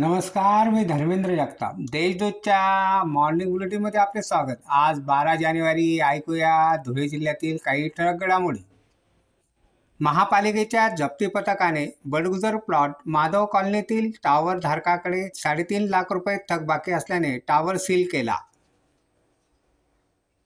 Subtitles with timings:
[0.00, 1.74] नमस्कार मी धर्मेंद्र जगताप.
[1.78, 4.62] देशदूतच्या मॉर्निंग बुलेटिनमध्ये आपले स्वागत.
[4.68, 8.58] आज बारा जानेवारी ऐकूया धुळे जिल्ह्यातील काही ठळक घडामोडी.
[10.00, 17.76] महापालिकेच्या जप्ती पथकाने बडगुजर प्लॉट माधव कॉलनीतील टावर धारकाकडे साडेतीन लाख रुपये थकबाकी असल्याने टावर
[17.76, 18.36] सील केला.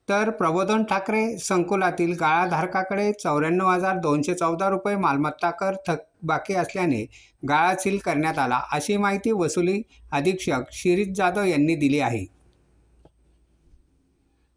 [0.08, 7.04] तर प्रबोधन ठाकरे संकुलातील गाळाधारकाकडे चौऱ्याण्णव हजार दोनशे चौदा रुपये मालमत्ता कर थकबाकी असल्याने
[7.48, 9.80] गाळा सील करण्यात आला अशी माहिती वसुली
[10.12, 12.24] अधीक्षक शिरीष जाधव यांनी दिली आहे.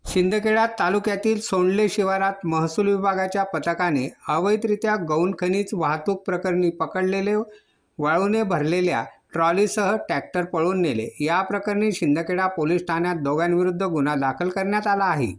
[0.06, 7.36] शिंदखेडा तालुक्यातील सोंडले शिवारात महसूल विभागाच्या पथकाने अवैधरित्या गौण खनिज वाहतूक प्रकरणी पकडलेले
[8.00, 9.04] वाळूने भरलेल्या
[9.38, 11.18] ट्रॉलीसह ट्रॅक्टर पळून नेले.
[11.20, 15.34] या प्रकरणी शिंदखेडा पोलीस ठाण्यात दोघांविरुद्ध गुन्हा दाखल करण्यात आला आहे.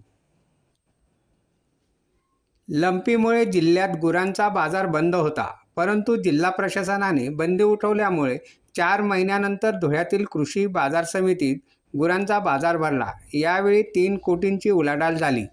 [2.69, 8.39] लंपीमुळे जिल्ह्यात गुरांचा बाजार बंद होता परंतु जिल्हा प्रशासनाने बंदी उठवल्यामुळे
[8.77, 11.57] चार महिन्यानंतर धुळ्यातील कृषी बाजार समितीत
[11.97, 13.13] गुरांचा बाजार भरला.
[13.35, 15.45] यावेळी तीन कोटींची उलाढाल झाली.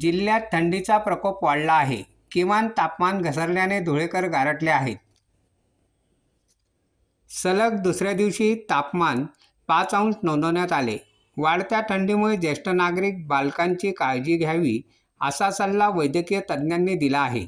[0.00, 2.02] जिल्ह्यात थंडीचा प्रकोप वाढला आहे.
[2.32, 4.96] किमान तापमान घसरल्याने धुळेकर गारटले आहेत.
[7.30, 9.24] सलग दुसऱ्या दिवशी तापमान
[9.68, 10.96] पाच अंश नोंदवण्यात आले.
[11.36, 14.80] वाढत्या थंडीमुळे ज्येष्ठ नागरिक बालकांची काळजी घ्यावी
[15.20, 17.46] असा सल्ला वैद्यकीय तज्ज्ञांनी दिला आहे.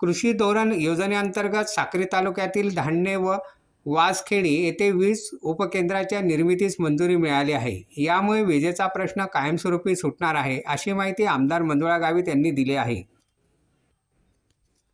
[0.00, 3.36] कृषी धोरण योजनेअंतर्गत साक्री तालुक्यातील धान्य व
[3.86, 7.82] वासखेडी येथे वीज उपकेंद्राच्या निर्मितीस मंजुरी मिळाली आहे.
[7.96, 13.02] यामुळे विजेचा प्रश्न कायमस्वरूपी सुटणार आहे अशी माहिती आमदार मंजुळा गावित यांनी दिली आहे.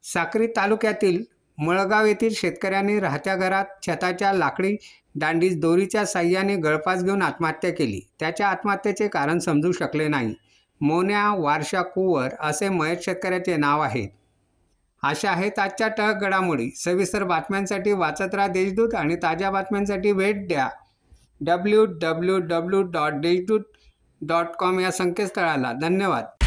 [0.05, 1.23] साक्री तालुक्यातील
[1.59, 4.77] मळगाव येथील शेतकऱ्यांनी राहत्या घरात छताच्या लाकडी
[5.15, 8.01] दांडीस दोरीच्या साह्याने गळफास घेऊन आत्महत्या केली.
[8.21, 10.35] त्याच्या आत्महत्येचे कारण समजू शकले नाही.
[10.81, 14.07] मोन्या वारशा कुवर असे मयत शेतकऱ्याचे नाव आहे
[15.03, 16.71] अशा आहेत आजच्या टळक घडामोडी.
[16.71, 20.69] सविस्तर बातम्यांसाठी वाचत राहा देशदूत आणि ताज्या बातम्यांसाठी भेट द्या.
[21.41, 23.61] W W W dot Deshdoot
[24.21, 25.73] dot com या संकेतस्थळाला.
[25.73, 26.42] धन्यवाद.